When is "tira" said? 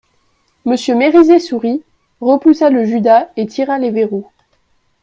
3.45-3.77